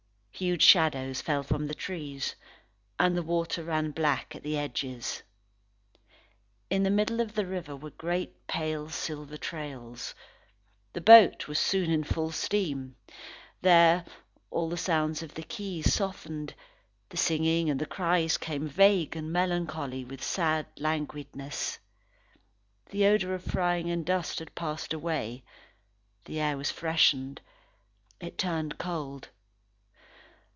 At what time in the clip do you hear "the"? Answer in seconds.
1.67-1.75, 3.15-3.21, 4.41-4.57, 6.81-6.89, 7.35-7.45, 10.93-11.01, 14.67-14.77, 15.35-15.43, 17.09-17.17, 17.79-17.85, 22.87-23.05, 26.25-26.39